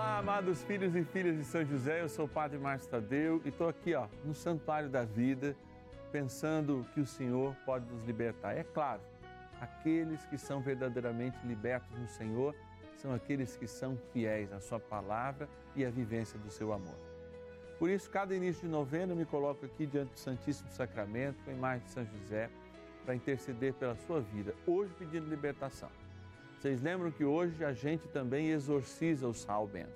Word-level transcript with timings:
Olá, 0.00 0.16
amados 0.16 0.62
filhos 0.62 0.96
e 0.96 1.04
filhas 1.04 1.36
de 1.36 1.44
São 1.44 1.62
José, 1.62 2.00
eu 2.00 2.08
sou 2.08 2.24
o 2.24 2.28
Padre 2.28 2.56
Márcio 2.56 2.88
Tadeu 2.88 3.42
e 3.44 3.50
estou 3.50 3.68
aqui 3.68 3.94
ó, 3.94 4.08
no 4.24 4.34
Santuário 4.34 4.88
da 4.88 5.04
Vida, 5.04 5.54
pensando 6.10 6.86
que 6.94 7.02
o 7.02 7.06
Senhor 7.06 7.54
pode 7.66 7.84
nos 7.92 8.02
libertar. 8.04 8.56
É 8.56 8.64
claro, 8.64 9.02
aqueles 9.60 10.24
que 10.24 10.38
são 10.38 10.62
verdadeiramente 10.62 11.36
libertos 11.46 11.94
no 11.98 12.08
Senhor 12.08 12.54
são 12.96 13.12
aqueles 13.12 13.58
que 13.58 13.66
são 13.66 13.94
fiéis 14.10 14.50
à 14.54 14.58
Sua 14.58 14.80
palavra 14.80 15.46
e 15.76 15.84
à 15.84 15.90
vivência 15.90 16.38
do 16.38 16.50
seu 16.50 16.72
amor. 16.72 16.96
Por 17.78 17.90
isso, 17.90 18.08
cada 18.08 18.34
início 18.34 18.62
de 18.62 18.68
novena, 18.68 19.12
eu 19.12 19.16
me 19.16 19.26
coloco 19.26 19.66
aqui 19.66 19.84
diante 19.84 20.12
do 20.12 20.18
Santíssimo 20.18 20.70
Sacramento, 20.70 21.44
com 21.44 21.50
a 21.50 21.52
imagem 21.52 21.84
de 21.84 21.90
São 21.90 22.06
José, 22.06 22.48
para 23.04 23.14
interceder 23.14 23.74
pela 23.74 23.94
sua 23.96 24.22
vida, 24.22 24.54
hoje 24.66 24.94
pedindo 24.98 25.28
libertação. 25.28 25.90
Vocês 26.60 26.82
lembram 26.82 27.10
que 27.10 27.24
hoje 27.24 27.64
a 27.64 27.72
gente 27.72 28.06
também 28.08 28.50
exorciza 28.50 29.26
o 29.26 29.32
sal 29.32 29.66
bento. 29.66 29.94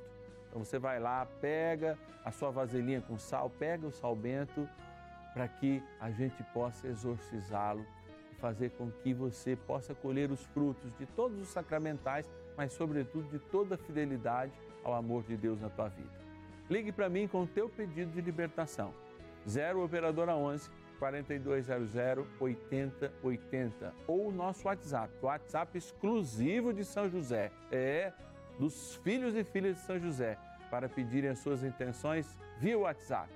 Então 0.48 0.64
você 0.64 0.78
vai 0.78 0.98
lá, 0.98 1.26
pega 1.38 1.98
a 2.24 2.30
sua 2.30 2.50
vasilhinha 2.50 3.02
com 3.02 3.18
sal, 3.18 3.50
pega 3.50 3.86
o 3.86 3.90
sal 3.90 4.16
bento 4.16 4.66
para 5.34 5.46
que 5.46 5.82
a 6.00 6.10
gente 6.10 6.42
possa 6.54 6.88
exorcizá-lo 6.88 7.84
e 8.32 8.34
fazer 8.36 8.70
com 8.70 8.90
que 8.90 9.12
você 9.12 9.54
possa 9.54 9.94
colher 9.94 10.30
os 10.30 10.42
frutos 10.42 10.90
de 10.96 11.04
todos 11.04 11.38
os 11.38 11.48
sacramentais, 11.48 12.26
mas 12.56 12.72
sobretudo 12.72 13.28
de 13.28 13.38
toda 13.38 13.74
a 13.74 13.78
fidelidade 13.78 14.52
ao 14.82 14.94
amor 14.94 15.22
de 15.24 15.36
Deus 15.36 15.60
na 15.60 15.68
tua 15.68 15.88
vida. 15.88 16.18
Ligue 16.70 16.92
para 16.92 17.10
mim 17.10 17.28
com 17.28 17.42
o 17.42 17.46
teu 17.46 17.68
pedido 17.68 18.10
de 18.10 18.22
libertação. 18.22 18.94
0 19.46 19.84
operadora 19.84 20.34
11 20.34 20.70
4200 21.04 22.26
8080 22.40 23.94
ou 24.06 24.28
o 24.28 24.32
nosso 24.32 24.66
WhatsApp, 24.66 25.12
o 25.20 25.26
WhatsApp 25.26 25.76
exclusivo 25.76 26.72
de 26.72 26.82
São 26.82 27.10
José, 27.10 27.50
é 27.70 28.10
dos 28.58 28.96
filhos 28.96 29.34
e 29.34 29.44
filhas 29.44 29.76
de 29.76 29.82
São 29.82 29.98
José, 29.98 30.38
para 30.70 30.88
pedirem 30.88 31.28
as 31.30 31.40
suas 31.40 31.62
intenções 31.62 32.38
via 32.58 32.78
WhatsApp. 32.78 33.28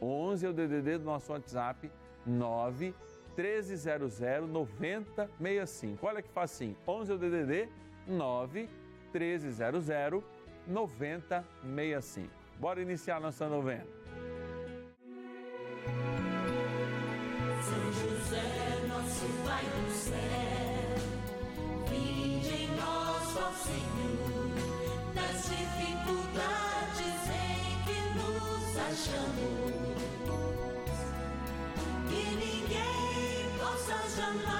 11 0.00 0.46
é 0.46 0.48
o 0.48 0.52
DDD 0.52 0.98
do 0.98 1.04
nosso 1.04 1.32
WhatsApp 1.32 1.90
9 2.24 2.94
1300 3.36 4.20
9065. 4.48 6.06
Olha 6.06 6.22
que 6.22 6.30
facinho. 6.30 6.76
11 6.86 7.10
é 7.10 7.14
o 7.14 7.18
DDD 7.18 7.68
9 8.06 8.68
1300 9.12 10.22
9065. 10.66 12.30
Bora 12.58 12.80
iniciar 12.80 13.20
nossa 13.20 13.48
novena. 13.48 13.99
São 17.62 17.92
José, 17.92 18.86
nosso 18.88 19.26
Pai 19.44 19.64
do 19.64 19.90
céu, 19.92 20.96
vinde 21.90 22.48
em 22.48 22.68
nós, 22.74 23.36
ó 23.36 23.52
Senhor, 23.52 24.50
nas 25.14 25.42
dificuldades 25.44 27.20
em 27.28 27.68
que 27.84 27.98
nos 28.16 28.64
achamos, 28.78 29.98
que 32.08 32.22
ninguém 32.34 33.58
possa 33.58 33.96
jamais. 34.16 34.59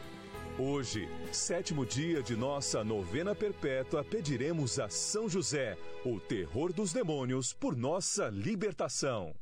Hoje, 0.63 1.09
sétimo 1.31 1.83
dia 1.83 2.21
de 2.21 2.35
nossa 2.35 2.83
novena 2.83 3.33
perpétua, 3.33 4.03
pediremos 4.03 4.77
a 4.77 4.89
São 4.89 5.27
José, 5.27 5.75
o 6.05 6.19
terror 6.19 6.71
dos 6.71 6.93
demônios, 6.93 7.51
por 7.51 7.75
nossa 7.75 8.27
libertação. 8.29 9.33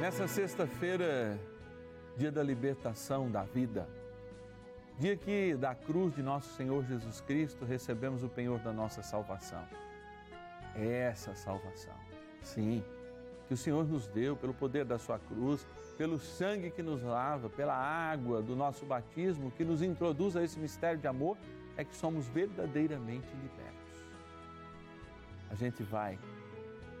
Nessa 0.00 0.26
sexta-feira, 0.26 1.38
dia 2.16 2.32
da 2.32 2.42
libertação 2.42 3.30
da 3.30 3.44
vida, 3.44 3.88
dia 4.98 5.16
que 5.16 5.54
da 5.54 5.76
cruz 5.76 6.12
de 6.16 6.24
nosso 6.24 6.52
Senhor 6.56 6.84
Jesus 6.84 7.20
Cristo 7.20 7.64
recebemos 7.64 8.24
o 8.24 8.28
penhor 8.28 8.58
da 8.58 8.72
nossa 8.72 9.00
salvação. 9.00 9.64
É 10.74 11.02
essa 11.02 11.36
salvação, 11.36 11.94
sim, 12.42 12.82
que 13.46 13.54
o 13.54 13.56
Senhor 13.56 13.86
nos 13.86 14.06
deu 14.06 14.36
pelo 14.36 14.54
poder 14.54 14.84
da 14.84 14.98
sua 14.98 15.18
cruz 15.18 15.66
pelo 15.96 16.18
sangue 16.18 16.70
que 16.70 16.82
nos 16.82 17.02
lava, 17.02 17.48
pela 17.48 17.74
água 17.74 18.42
do 18.42 18.56
nosso 18.56 18.84
batismo 18.84 19.50
que 19.50 19.64
nos 19.64 19.82
introduz 19.82 20.36
a 20.36 20.42
esse 20.42 20.58
mistério 20.58 21.00
de 21.00 21.06
amor, 21.06 21.36
é 21.76 21.84
que 21.84 21.94
somos 21.94 22.26
verdadeiramente 22.28 23.28
libertos. 23.34 24.04
A 25.50 25.54
gente 25.54 25.82
vai 25.82 26.18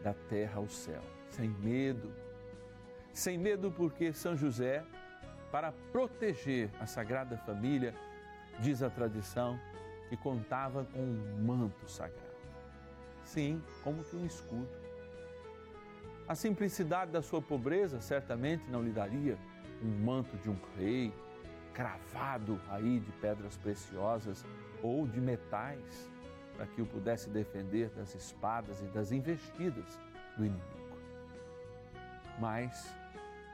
da 0.02 0.14
terra 0.14 0.56
ao 0.56 0.68
céu, 0.68 1.02
sem 1.30 1.48
medo. 1.48 2.12
Sem 3.12 3.38
medo, 3.38 3.70
porque 3.70 4.12
São 4.12 4.36
José, 4.36 4.84
para 5.50 5.72
proteger 5.92 6.70
a 6.80 6.86
Sagrada 6.86 7.36
Família, 7.38 7.94
diz 8.58 8.82
a 8.82 8.90
tradição, 8.90 9.58
que 10.08 10.16
contava 10.16 10.84
com 10.84 11.00
um 11.00 11.44
manto 11.44 11.88
sagrado. 11.88 12.22
Sim, 13.22 13.62
como 13.82 14.04
que 14.04 14.16
um 14.16 14.26
escudo 14.26 14.83
a 16.26 16.34
simplicidade 16.34 17.10
da 17.10 17.20
sua 17.20 17.42
pobreza 17.42 18.00
certamente 18.00 18.64
não 18.70 18.82
lhe 18.82 18.90
daria 18.90 19.36
um 19.82 20.04
manto 20.04 20.36
de 20.38 20.48
um 20.48 20.56
rei, 20.76 21.12
cravado 21.74 22.58
aí 22.70 23.00
de 23.00 23.12
pedras 23.12 23.56
preciosas 23.58 24.44
ou 24.82 25.06
de 25.06 25.20
metais, 25.20 26.10
para 26.56 26.66
que 26.66 26.80
o 26.80 26.86
pudesse 26.86 27.28
defender 27.28 27.90
das 27.90 28.14
espadas 28.14 28.80
e 28.80 28.84
das 28.86 29.12
investidas 29.12 30.00
do 30.36 30.46
inimigo. 30.46 30.64
Mas 32.38 32.94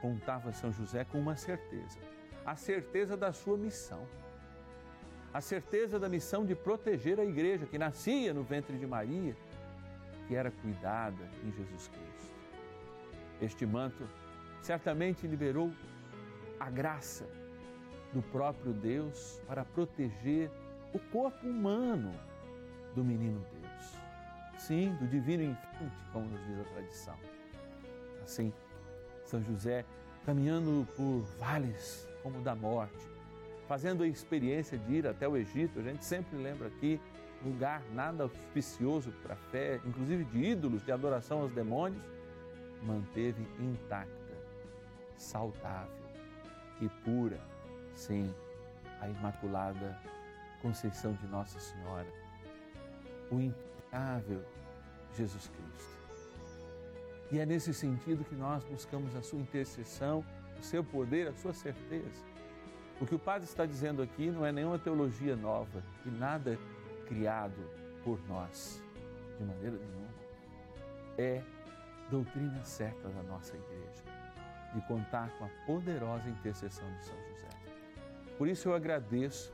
contava 0.01 0.53
São 0.53 0.71
José 0.71 1.03
com 1.03 1.19
uma 1.19 1.35
certeza, 1.35 1.99
a 2.45 2.55
certeza 2.55 3.17
da 3.17 3.33
sua 3.33 3.57
missão. 3.57 4.07
A 5.33 5.39
certeza 5.39 5.97
da 5.97 6.09
missão 6.09 6.45
de 6.45 6.53
proteger 6.53 7.17
a 7.17 7.23
igreja 7.23 7.65
que 7.65 7.77
nascia 7.77 8.33
no 8.33 8.43
ventre 8.43 8.77
de 8.77 8.85
Maria, 8.85 9.33
que 10.27 10.35
era 10.35 10.51
cuidada 10.51 11.23
em 11.41 11.51
Jesus 11.53 11.87
Cristo. 11.87 12.30
Este 13.41 13.65
manto 13.65 14.07
certamente 14.61 15.25
liberou 15.25 15.71
a 16.59 16.69
graça 16.69 17.27
do 18.13 18.21
próprio 18.21 18.71
Deus 18.71 19.41
para 19.47 19.65
proteger 19.65 20.51
o 20.93 20.99
corpo 20.99 21.47
humano 21.47 22.13
do 22.93 23.03
menino 23.03 23.43
Deus. 23.51 23.97
Sim, 24.57 24.93
do 24.99 25.07
divino 25.07 25.43
infante, 25.43 25.95
como 26.13 26.27
nos 26.27 26.45
diz 26.45 26.59
a 26.59 26.63
tradição. 26.65 27.15
Assim, 28.23 28.53
São 29.25 29.41
José, 29.41 29.83
caminhando 30.25 30.87
por 30.95 31.21
vales 31.39 32.07
como 32.21 32.39
o 32.39 32.41
da 32.41 32.55
morte, 32.55 33.09
fazendo 33.67 34.03
a 34.03 34.07
experiência 34.07 34.77
de 34.77 34.95
ir 34.95 35.07
até 35.07 35.27
o 35.27 35.35
Egito, 35.35 35.79
a 35.79 35.81
gente 35.81 36.05
sempre 36.05 36.37
lembra 36.37 36.67
aqui, 36.67 37.01
lugar 37.43 37.81
nada 37.93 38.23
auspicioso 38.23 39.11
para 39.23 39.33
a 39.33 39.37
fé, 39.37 39.79
inclusive 39.83 40.25
de 40.25 40.43
ídolos, 40.43 40.85
de 40.85 40.91
adoração 40.91 41.41
aos 41.41 41.51
demônios, 41.51 42.03
manteve 42.81 43.47
intacta 43.59 44.11
saudável 45.17 46.01
e 46.79 46.89
pura, 47.03 47.39
sim, 47.93 48.33
a 48.99 49.07
Imaculada 49.07 49.97
Conceição 50.61 51.13
de 51.13 51.27
Nossa 51.27 51.59
Senhora, 51.59 52.07
o 53.29 53.39
impecável 53.39 54.43
Jesus 55.15 55.49
Cristo. 55.49 56.01
E 57.31 57.39
é 57.39 57.45
nesse 57.45 57.73
sentido 57.73 58.25
que 58.25 58.35
nós 58.35 58.63
buscamos 58.65 59.15
a 59.15 59.21
sua 59.21 59.39
intercessão, 59.39 60.25
o 60.59 60.63
seu 60.63 60.83
poder, 60.83 61.27
a 61.27 61.33
sua 61.33 61.53
certeza. 61.53 62.23
O 62.99 63.05
que 63.05 63.15
o 63.15 63.19
Padre 63.19 63.47
está 63.47 63.65
dizendo 63.65 64.01
aqui 64.01 64.29
não 64.29 64.45
é 64.45 64.51
nenhuma 64.51 64.77
teologia 64.77 65.35
nova 65.35 65.83
e 66.05 66.09
nada 66.09 66.59
criado 67.07 67.69
por 68.03 68.19
nós, 68.27 68.83
de 69.39 69.45
maneira 69.45 69.77
nenhuma. 69.77 70.09
É 71.17 71.41
doutrina 72.11 72.63
certa 72.63 73.09
da 73.09 73.23
nossa 73.23 73.55
igreja, 73.55 74.03
de 74.75 74.81
contar 74.81 75.29
com 75.39 75.45
a 75.45 75.49
poderosa 75.65 76.29
intercessão 76.29 76.87
de 76.97 77.05
São 77.05 77.15
José. 77.29 77.47
Por 78.37 78.47
isso 78.47 78.69
eu 78.69 78.75
agradeço 78.75 79.51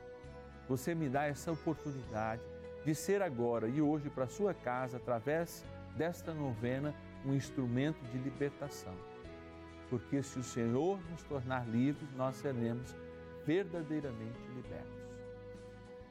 você 0.68 0.94
me 0.94 1.08
dá 1.08 1.24
essa 1.24 1.50
oportunidade 1.50 2.42
de 2.84 2.94
ser 2.94 3.22
agora 3.22 3.68
e 3.68 3.80
hoje 3.80 4.10
para 4.10 4.26
sua 4.26 4.52
casa 4.52 4.98
através 4.98 5.64
desta 5.96 6.34
novena 6.34 6.94
um 7.24 7.32
instrumento 7.32 8.00
de 8.12 8.18
libertação. 8.18 8.94
Porque 9.88 10.22
se 10.22 10.38
o 10.38 10.42
Senhor 10.42 11.00
nos 11.10 11.22
tornar 11.22 11.66
livres, 11.66 12.12
nós 12.12 12.36
seremos 12.36 12.94
verdadeiramente 13.46 14.38
libertos. 14.54 15.08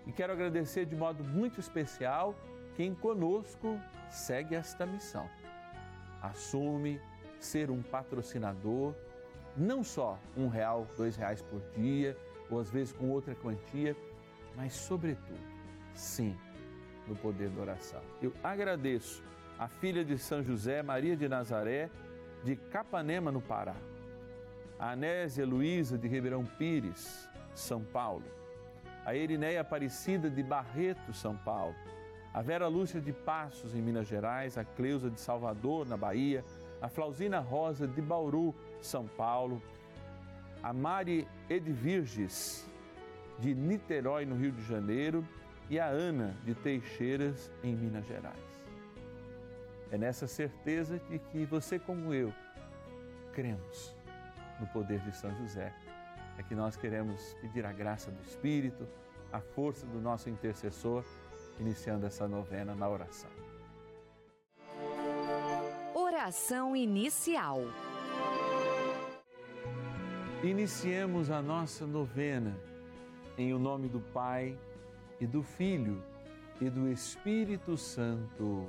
E 0.08 0.12
quero 0.12 0.34
agradecer 0.34 0.86
de 0.86 0.96
modo 0.96 1.24
muito 1.24 1.60
especial 1.60 2.34
quem 2.76 2.96
conosco 2.96 3.80
segue 4.10 4.56
esta 4.56 4.86
missão. 4.86 5.30
Assume 6.22 7.00
ser 7.40 7.70
um 7.70 7.82
patrocinador, 7.82 8.94
não 9.56 9.84
só 9.84 10.20
um 10.36 10.48
real, 10.48 10.88
dois 10.98 11.16
reais 11.16 11.42
por 11.42 11.62
dia, 11.76 12.18
ou 12.50 12.60
às 12.60 12.70
vezes 12.70 12.94
com 12.94 13.10
outra 13.10 13.36
quantia, 13.36 13.96
mas 14.56 14.74
sobretudo, 14.74 15.40
sim, 15.94 16.36
no 17.08 17.16
poder 17.16 17.50
da 17.50 17.62
oração. 17.62 18.02
Eu 18.22 18.34
agradeço 18.44 19.24
a 19.58 19.68
filha 19.68 20.04
de 20.04 20.18
São 20.18 20.44
José, 20.44 20.84
Maria 20.84 21.16
de 21.16 21.28
Nazaré, 21.28 21.90
de 22.44 22.56
Capanema, 22.56 23.32
no 23.32 23.42
Pará, 23.42 23.76
a 24.80 24.92
Anésia 24.92 25.46
Luísa 25.46 25.98
de 25.98 26.08
Ribeirão 26.08 26.46
Pires, 26.46 27.28
São 27.56 27.84
Paulo, 27.84 28.26
a 29.06 29.16
Erinéia 29.16 29.62
Aparecida 29.62 30.30
de 30.30 30.44
Barreto, 30.44 31.14
São 31.14 31.36
Paulo, 31.36 31.76
a 32.34 32.42
Vera 32.42 32.68
Lúcia 32.68 33.02
de 33.02 33.12
Passos, 33.12 33.74
em 33.74 33.82
Minas 33.82 34.08
Gerais, 34.08 34.58
a 34.58 34.64
Cleusa 34.64 35.10
de 35.10 35.20
Salvador, 35.20 35.88
na 35.88 35.98
Bahia, 35.98 36.44
a 36.82 36.88
Flausina 36.88 37.40
Rosa 37.40 37.88
de 37.88 38.02
Bauru, 38.02 38.54
São 38.82 39.08
Paulo, 39.08 39.62
a 40.62 40.72
Mari 40.74 41.28
Edvirges 41.50 42.68
de 43.40 43.54
Niterói, 43.54 44.26
no 44.26 44.36
Rio 44.36 44.52
de 44.52 44.64
Janeiro, 44.64 45.26
e 45.70 45.80
a 45.80 45.88
Ana 45.88 46.36
de 46.44 46.56
Teixeiras, 46.56 47.52
em 47.64 47.76
Minas 47.76 48.06
Gerais. 48.06 48.36
É 49.92 49.98
nessa 49.98 50.28
certeza 50.28 51.00
de 51.10 51.20
que 51.20 51.46
você, 51.46 51.80
como 51.80 52.14
eu, 52.14 52.34
cremos 53.34 53.96
no 54.60 54.68
poder 54.68 55.00
de 55.02 55.16
São 55.16 55.34
José, 55.38 55.74
é 56.38 56.44
que 56.44 56.56
nós 56.56 56.76
queremos 56.76 57.36
pedir 57.42 57.66
a 57.66 57.72
graça 57.72 58.12
do 58.12 58.22
Espírito, 58.24 58.88
a 59.32 59.40
força 59.40 59.86
do 59.86 60.00
nosso 60.00 60.30
intercessor, 60.30 61.04
iniciando 61.60 62.06
essa 62.06 62.28
novena 62.28 62.76
na 62.76 62.90
oração. 62.90 63.30
Oração 65.94 66.76
inicial. 66.76 67.62
Iniciemos 70.44 71.32
a 71.32 71.42
nossa 71.42 71.86
novena 71.86 72.56
em 73.38 73.54
o 73.54 73.60
nome 73.60 73.88
do 73.88 74.00
Pai 74.00 74.58
e 75.20 75.26
do 75.26 75.42
Filho 75.42 76.04
e 76.62 76.70
do 76.70 76.88
Espírito 76.90 77.78
Santo. 77.78 78.68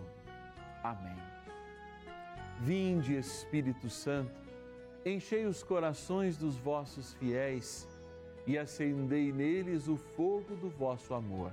Amém. 0.83 1.17
Vinde, 2.61 3.17
Espírito 3.17 3.89
Santo, 3.89 4.41
enchei 5.05 5.47
os 5.47 5.63
corações 5.63 6.37
dos 6.37 6.57
vossos 6.57 7.15
fiéis 7.15 7.87
e 8.47 8.59
acendei 8.59 9.33
neles 9.33 9.89
o 9.89 9.97
fogo 9.97 10.57
do 10.57 10.69
vosso 10.69 11.15
amor. 11.15 11.53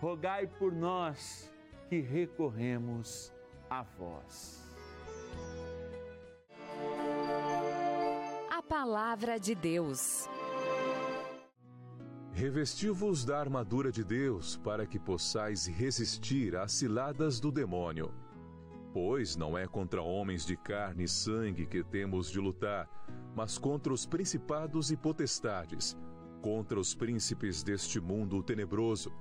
rogai 0.00 0.46
por 0.46 0.72
nós 0.72 1.50
que 1.88 2.00
recorremos 2.00 3.32
a 3.70 3.82
vós. 3.82 4.62
A 8.50 8.62
Palavra 8.62 9.38
de 9.38 9.54
Deus. 9.54 10.28
Revesti-vos 12.32 13.24
da 13.24 13.40
armadura 13.40 13.90
de 13.90 14.04
Deus 14.04 14.58
para 14.58 14.86
que 14.86 14.98
possais 14.98 15.66
resistir 15.66 16.54
às 16.54 16.72
ciladas 16.72 17.40
do 17.40 17.50
demônio. 17.50 18.12
Pois 18.92 19.36
não 19.36 19.56
é 19.56 19.66
contra 19.66 20.02
homens 20.02 20.44
de 20.44 20.56
carne 20.56 21.04
e 21.04 21.08
sangue 21.08 21.66
que 21.66 21.82
temos 21.82 22.30
de 22.30 22.38
lutar, 22.38 22.88
mas 23.34 23.56
contra 23.56 23.92
os 23.92 24.04
principados 24.04 24.90
e 24.90 24.96
potestades, 24.96 25.96
contra 26.42 26.78
os 26.78 26.94
príncipes 26.94 27.62
deste 27.62 28.00
mundo 28.00 28.42
tenebroso, 28.42 29.12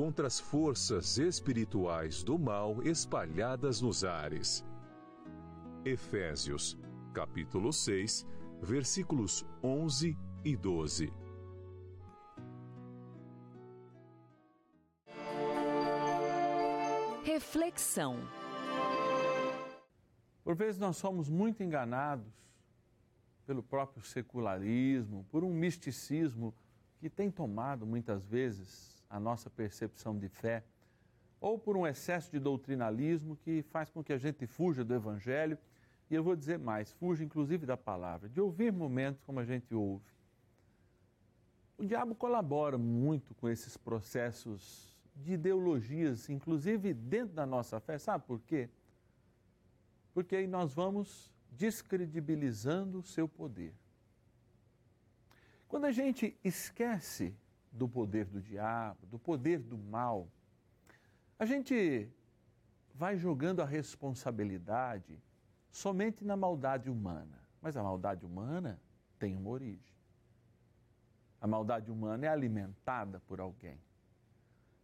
contra 0.00 0.26
as 0.28 0.40
forças 0.40 1.18
espirituais 1.18 2.22
do 2.22 2.38
mal 2.38 2.82
espalhadas 2.84 3.82
nos 3.82 4.02
ares. 4.02 4.64
Efésios, 5.84 6.74
capítulo 7.12 7.70
6, 7.70 8.26
versículos 8.62 9.44
11 9.62 10.16
e 10.42 10.56
12. 10.56 11.12
Reflexão. 17.22 18.16
Por 20.42 20.54
vezes 20.54 20.80
nós 20.80 20.96
somos 20.96 21.28
muito 21.28 21.62
enganados 21.62 22.32
pelo 23.44 23.62
próprio 23.62 24.02
secularismo, 24.02 25.26
por 25.30 25.44
um 25.44 25.52
misticismo 25.52 26.54
que 26.98 27.10
tem 27.10 27.30
tomado 27.30 27.84
muitas 27.84 28.24
vezes 28.24 28.99
a 29.10 29.18
nossa 29.18 29.50
percepção 29.50 30.16
de 30.16 30.28
fé, 30.28 30.64
ou 31.40 31.58
por 31.58 31.76
um 31.76 31.86
excesso 31.86 32.30
de 32.30 32.38
doutrinalismo 32.38 33.36
que 33.36 33.62
faz 33.62 33.90
com 33.90 34.04
que 34.04 34.12
a 34.12 34.18
gente 34.18 34.46
fuja 34.46 34.84
do 34.84 34.94
Evangelho, 34.94 35.58
e 36.08 36.14
eu 36.14 36.22
vou 36.22 36.36
dizer 36.36 36.58
mais, 36.58 36.92
fuja 36.92 37.24
inclusive 37.24 37.66
da 37.66 37.76
palavra, 37.76 38.28
de 38.28 38.40
ouvir 38.40 38.72
momentos 38.72 39.20
como 39.22 39.40
a 39.40 39.44
gente 39.44 39.74
ouve. 39.74 40.04
O 41.76 41.84
diabo 41.84 42.14
colabora 42.14 42.78
muito 42.78 43.34
com 43.34 43.48
esses 43.48 43.76
processos 43.76 44.94
de 45.16 45.32
ideologias, 45.32 46.28
inclusive 46.28 46.94
dentro 46.94 47.34
da 47.34 47.46
nossa 47.46 47.80
fé, 47.80 47.98
sabe 47.98 48.24
por 48.26 48.40
quê? 48.40 48.68
Porque 50.12 50.36
aí 50.36 50.46
nós 50.46 50.74
vamos 50.74 51.32
descredibilizando 51.50 52.98
o 52.98 53.02
seu 53.02 53.28
poder. 53.28 53.72
Quando 55.68 55.86
a 55.86 55.92
gente 55.92 56.36
esquece 56.44 57.34
do 57.70 57.88
poder 57.88 58.26
do 58.26 58.40
diabo, 58.40 59.06
do 59.06 59.18
poder 59.18 59.60
do 59.60 59.78
mal, 59.78 60.28
a 61.38 61.44
gente 61.44 62.08
vai 62.94 63.16
jogando 63.16 63.62
a 63.62 63.64
responsabilidade 63.64 65.18
somente 65.70 66.24
na 66.24 66.36
maldade 66.36 66.90
humana. 66.90 67.38
Mas 67.62 67.76
a 67.76 67.82
maldade 67.82 68.24
humana 68.24 68.80
tem 69.18 69.36
uma 69.36 69.50
origem. 69.50 69.94
A 71.40 71.46
maldade 71.46 71.90
humana 71.90 72.26
é 72.26 72.28
alimentada 72.28 73.20
por 73.20 73.40
alguém. 73.40 73.80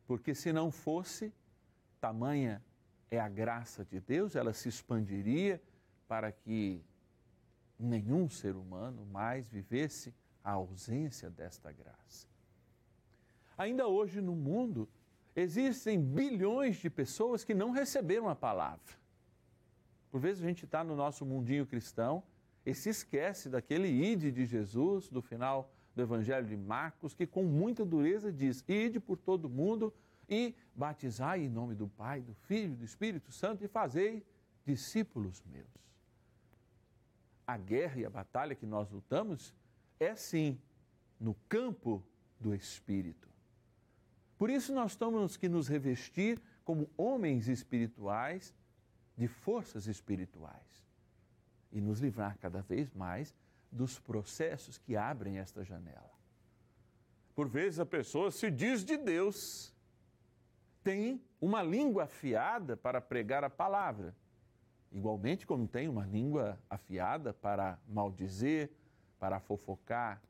Porque 0.07 0.35
se 0.35 0.53
não 0.53 0.71
fosse, 0.71 1.33
tamanha 2.01 2.63
é 3.11 3.19
a 3.19 3.29
graça 3.29 3.85
de 3.85 4.01
Deus, 4.01 4.37
ela 4.37 4.53
se 4.53 4.69
expandiria 4.69 5.61
para 6.09 6.31
que 6.33 6.85
nenhum 7.79 8.29
ser 8.29 8.57
humano 8.57 9.05
mais 9.07 9.49
vivesse 9.49 10.15
a 10.43 10.53
ausência 10.53 11.29
desta 11.29 11.73
graça. 11.73 12.27
Ainda 13.57 13.87
hoje 13.87 14.21
no 14.21 14.35
mundo, 14.35 14.89
existem 15.35 16.01
bilhões 16.01 16.77
de 16.77 16.91
pessoas 16.91 17.45
que 17.45 17.55
não 17.55 17.71
receberam 17.71 18.29
a 18.29 18.35
palavra. 18.35 18.95
Por 20.11 20.21
vezes 20.21 20.43
a 20.43 20.47
gente 20.47 20.65
está 20.65 20.85
no 20.85 20.97
nosso 20.97 21.25
mundinho 21.25 21.67
cristão 21.67 22.23
e 22.65 22.75
se 22.75 22.91
esquece 22.91 23.49
daquele 23.49 23.89
ide 23.89 24.31
de 24.31 24.45
Jesus, 24.45 25.09
do 25.09 25.23
final 25.23 25.71
do 25.95 26.03
Evangelho 26.03 26.47
de 26.47 26.57
Marcos, 26.57 27.15
que 27.15 27.27
com 27.27 27.45
muita 27.45 27.85
dureza 27.85 28.33
diz: 28.33 28.65
ide 28.69 29.01
por 29.01 29.17
todo 29.17 29.49
mundo 29.49 29.93
e 30.29 30.55
batizai 30.75 31.43
em 31.43 31.49
nome 31.49 31.75
do 31.75 31.89
Pai, 31.89 32.21
do 32.21 32.35
Filho 32.35 32.75
do 32.75 32.85
Espírito 32.85 33.33
Santo 33.33 33.65
e 33.65 33.69
fazei 33.69 34.25
discípulos 34.65 35.43
meus. 35.47 35.67
A 37.47 37.57
guerra 37.57 38.01
e 38.01 38.05
a 38.05 38.11
batalha 38.11 38.55
que 38.55 38.67
nós 38.67 38.91
lutamos 38.91 39.55
é 40.01 40.15
sim 40.17 40.59
no 41.21 41.35
campo 41.49 42.03
do 42.41 42.55
Espírito. 42.55 43.29
Por 44.39 44.51
isso 44.51 44.75
nós 44.75 44.95
temos 44.95 45.37
que 45.37 45.49
nos 45.49 45.69
revestir 45.69 46.41
como 46.65 46.91
homens 46.97 47.49
espirituais 47.49 48.55
de 49.17 49.27
forças 49.27 49.87
espirituais 49.87 50.85
e 51.73 51.81
nos 51.81 52.01
livrar 52.01 52.37
cada 52.39 52.61
vez 52.61 52.93
mais 52.93 53.35
dos 53.73 53.99
processos 53.99 54.77
que 54.79 54.97
abrem 54.97 55.39
esta 55.39 55.65
janela. 55.65 56.11
Por 57.35 57.49
vezes 57.49 57.81
a 57.81 57.87
pessoa 57.87 58.31
se 58.31 58.51
diz 58.51 58.85
de 58.85 58.97
Deus, 58.97 59.75
tem 60.83 61.23
uma 61.41 61.63
língua 61.63 62.05
afiada 62.05 62.77
para 62.77 63.01
pregar 63.01 63.43
a 63.43 63.51
palavra, 63.51 64.15
igualmente 64.93 65.47
como 65.47 65.67
tem 65.67 65.89
uma 65.89 66.07
língua 66.07 66.59
afiada 66.69 67.33
para 67.33 67.79
maldizer, 67.89 68.71
para 69.19 69.41
fofocar, 69.41 70.23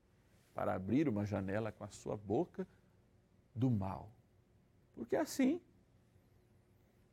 para 0.54 0.74
abrir 0.74 1.08
uma 1.08 1.24
janela 1.24 1.70
com 1.70 1.84
a 1.84 1.88
sua 1.88 2.16
boca 2.16 2.66
do 3.56 3.70
mal. 3.70 4.12
Porque 4.94 5.16
é 5.16 5.20
assim. 5.20 5.60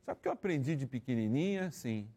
Sabe 0.04 0.18
o 0.18 0.22
que 0.22 0.28
eu 0.28 0.32
aprendi 0.32 0.76
de 0.76 0.86
pequenininha? 0.86 1.66
Assim. 1.66 2.08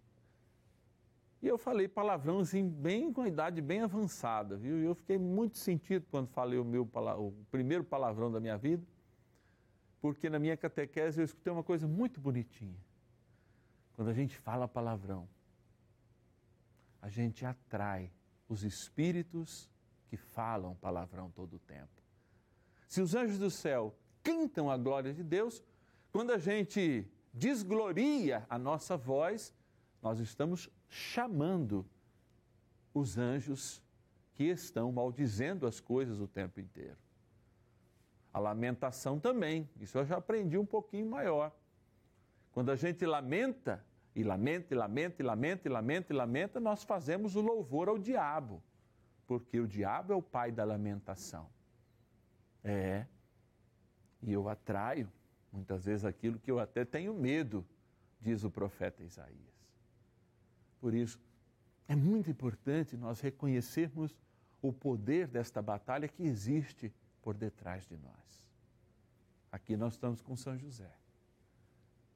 E 1.41 1.47
eu 1.47 1.57
falei 1.57 1.87
palavrão 1.87 2.39
assim, 2.39 2.67
bem 2.67 3.13
com 3.13 3.21
a 3.21 3.27
idade 3.27 3.61
bem 3.61 3.81
avançada, 3.81 4.57
viu? 4.57 4.79
E 4.81 4.85
eu 4.85 4.95
fiquei 4.95 5.17
muito 5.17 5.57
sentido 5.57 6.05
quando 6.09 6.27
falei 6.27 6.59
o 6.59 6.65
meu 6.65 6.83
o 6.83 7.31
primeiro 7.51 7.83
palavrão 7.83 8.31
da 8.31 8.39
minha 8.39 8.57
vida, 8.57 8.85
porque 10.01 10.29
na 10.29 10.39
minha 10.39 10.57
catequese 10.57 11.21
eu 11.21 11.25
escutei 11.25 11.53
uma 11.53 11.63
coisa 11.63 11.87
muito 11.87 12.19
bonitinha. 12.19 12.77
Quando 13.93 14.09
a 14.09 14.13
gente 14.13 14.35
fala 14.37 14.67
palavrão, 14.67 15.27
a 17.01 17.09
gente 17.09 17.45
atrai 17.45 18.11
os 18.49 18.63
espíritos 18.63 19.69
que 20.07 20.17
falam 20.17 20.75
palavrão 20.75 21.29
todo 21.31 21.55
o 21.55 21.59
tempo. 21.59 22.01
Se 22.87 23.01
os 23.01 23.13
anjos 23.13 23.37
do 23.37 23.51
céu 23.51 23.95
cantam 24.27 24.69
a 24.69 24.75
glória 24.75 25.13
de 25.13 25.23
Deus, 25.23 25.63
quando 26.11 26.31
a 26.31 26.37
gente 26.37 27.09
desgloria 27.33 28.45
a 28.49 28.59
nossa 28.59 28.97
voz, 28.97 29.53
nós 30.01 30.19
estamos 30.19 30.69
chamando 30.89 31.85
os 32.93 33.17
anjos 33.17 33.81
que 34.33 34.43
estão 34.43 34.91
maldizendo 34.91 35.65
as 35.65 35.79
coisas 35.79 36.19
o 36.19 36.27
tempo 36.27 36.59
inteiro. 36.59 36.97
A 38.33 38.39
lamentação 38.39 39.17
também, 39.17 39.69
isso 39.79 39.97
eu 39.97 40.05
já 40.05 40.17
aprendi 40.17 40.57
um 40.57 40.65
pouquinho 40.65 41.09
maior. 41.09 41.55
Quando 42.51 42.69
a 42.69 42.75
gente 42.75 43.05
lamenta, 43.05 43.81
e 44.13 44.23
lamenta, 44.23 44.73
e 44.73 44.77
lamenta, 44.77 45.21
e 45.21 45.25
lamenta, 45.25 45.67
e 45.67 45.71
lamenta, 45.71 46.13
e 46.13 46.15
lamenta, 46.15 46.59
nós 46.59 46.83
fazemos 46.83 47.37
o 47.37 47.41
louvor 47.41 47.87
ao 47.87 47.97
diabo, 47.97 48.61
porque 49.25 49.57
o 49.57 49.67
diabo 49.67 50.11
é 50.11 50.15
o 50.17 50.21
pai 50.21 50.51
da 50.51 50.65
lamentação. 50.65 51.49
É, 52.61 53.05
e 54.21 54.31
eu 54.31 54.47
atraio 54.49 55.11
muitas 55.51 55.85
vezes 55.85 56.05
aquilo 56.05 56.39
que 56.39 56.51
eu 56.51 56.59
até 56.59 56.85
tenho 56.85 57.13
medo, 57.13 57.65
diz 58.19 58.43
o 58.43 58.49
profeta 58.49 59.03
Isaías. 59.03 59.57
Por 60.79 60.93
isso, 60.93 61.19
é 61.87 61.95
muito 61.95 62.29
importante 62.29 62.97
nós 62.97 63.19
reconhecermos 63.19 64.15
o 64.61 64.73
poder 64.73 65.27
desta 65.27 65.61
batalha 65.61 66.07
que 66.07 66.23
existe 66.23 66.93
por 67.21 67.35
detrás 67.35 67.85
de 67.85 67.97
nós. 67.97 68.45
Aqui 69.51 69.77
nós 69.77 69.93
estamos 69.93 70.21
com 70.21 70.35
São 70.35 70.57
José, 70.57 70.91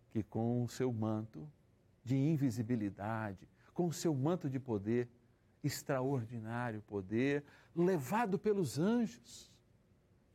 que 0.10 0.22
com 0.22 0.64
o 0.64 0.70
seu 0.70 0.92
manto 0.92 1.50
de 2.04 2.16
invisibilidade, 2.16 3.48
com 3.74 3.88
o 3.88 3.94
seu 3.94 4.14
manto 4.14 4.50
de 4.50 4.60
poder, 4.60 5.10
extraordinário 5.64 6.82
poder, 6.82 7.44
levado 7.76 8.38
pelos 8.38 8.78
anjos, 8.78 9.51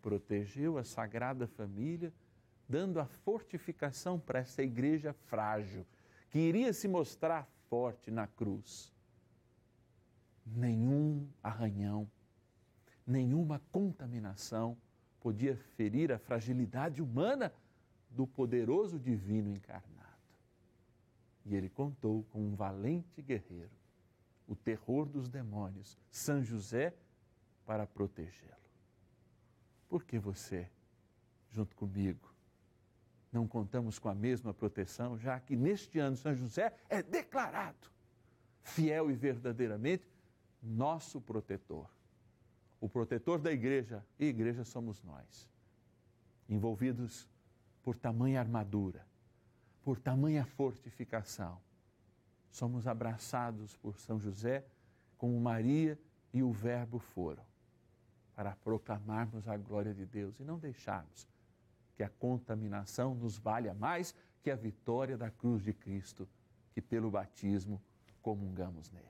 protegeu 0.03 0.79
a 0.79 0.85
Sagrada 0.85 1.47
Família, 1.47 2.13
dando 2.69 3.01
a 3.01 3.07
fortificação 3.07 4.19
para 4.19 4.41
essa 4.41 4.63
igreja 4.63 5.13
frágil, 5.13 5.87
que 6.31 6.39
iria 6.39 6.73
se 6.73 6.89
mostrar 6.89 7.49
forte 7.69 8.11
na 8.11 8.27
cruz. 8.27 8.93
Nenhum 10.45 11.29
arranhão, 11.43 12.09
nenhuma 13.07 13.61
contaminação 13.73 14.77
podia 15.21 15.57
ferir 15.77 16.13
a 16.13 16.19
fragilidade 16.19 17.03
humana 17.03 17.53
do 18.11 18.27
poderoso 18.27 18.99
divino 18.99 19.51
encarnado. 19.51 20.07
E 21.45 21.55
ele 21.55 21.69
contou 21.69 22.25
com 22.33 22.41
um 22.41 22.55
valente 22.55 23.23
guerreiro, 23.23 23.71
o 24.49 24.55
terror 24.55 25.07
dos 25.07 25.29
demônios, 25.29 25.99
São 26.11 26.43
José, 26.43 26.95
para 27.65 27.87
protegê-lo. 27.87 28.66
Por 29.89 30.05
que 30.05 30.19
você, 30.19 30.69
junto 31.53 31.75
comigo, 31.77 32.35
não 33.33 33.47
contamos 33.47 33.99
com 33.99 34.09
a 34.09 34.15
mesma 34.15 34.55
proteção, 34.55 35.19
já 35.19 35.39
que 35.39 35.57
neste 35.57 35.99
ano 35.99 36.17
São 36.17 36.35
José 36.35 36.75
é 36.89 37.03
declarado 37.03 37.91
fiel 38.67 39.11
e 39.11 39.15
verdadeiramente 39.15 40.05
nosso 40.63 41.21
protetor. 41.21 41.89
O 42.81 42.89
protetor 42.89 43.39
da 43.39 43.53
igreja, 43.53 44.05
e 44.19 44.27
igreja 44.27 44.65
somos 44.65 45.03
nós, 45.03 45.49
envolvidos 46.49 47.29
por 47.83 47.97
tamanha 47.97 48.41
armadura, 48.41 49.07
por 49.83 49.99
tamanha 49.99 50.45
fortificação. 50.45 51.61
Somos 52.51 52.87
abraçados 52.87 53.77
por 53.77 53.99
São 53.99 54.19
José, 54.19 54.67
como 55.17 55.41
Maria 55.41 55.99
e 56.33 56.43
o 56.43 56.51
Verbo 56.51 56.99
foram, 56.99 57.45
para 58.37 58.55
proclamarmos 58.55 59.49
a 59.49 59.57
glória 59.57 59.95
de 59.95 60.05
Deus 60.05 60.39
e 60.39 60.45
não 60.45 60.59
deixarmos 60.59 61.27
que 61.97 62.03
a 62.03 62.11
contaminação 62.11 63.15
nos 63.15 63.39
valha 63.39 63.73
mais 63.73 64.15
que 64.43 64.51
a 64.51 64.55
vitória 64.55 65.17
da 65.17 65.31
cruz 65.31 65.63
de 65.63 65.73
Cristo, 65.73 66.29
que 66.75 66.83
pelo 66.83 67.11
batismo 67.11 67.83
comungamos 68.21 68.91
nele. 68.91 69.07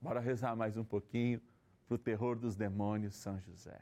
Bora 0.00 0.18
rezar 0.18 0.56
mais 0.56 0.76
um 0.76 0.84
pouquinho 0.84 1.40
para 1.86 1.94
o 1.94 1.98
terror 1.98 2.36
dos 2.36 2.56
demônios, 2.56 3.14
São 3.14 3.38
José. 3.40 3.80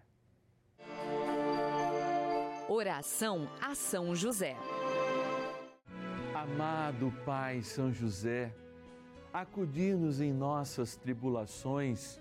Oração 2.68 3.49
a 3.61 3.75
São 3.75 4.14
José. 4.14 4.56
Amado 6.35 7.12
Pai 7.25 7.62
São 7.62 7.90
José, 7.92 8.54
acudir-nos 9.32 10.21
em 10.21 10.32
nossas 10.32 10.97
tribulações 10.97 12.21